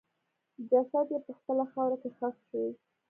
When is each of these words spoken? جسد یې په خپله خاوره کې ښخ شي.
جسد 0.69 1.07
یې 1.13 1.19
په 1.25 1.31
خپله 1.37 1.63
خاوره 1.71 1.97
کې 2.01 2.09
ښخ 2.17 2.35
شي. 2.49 2.63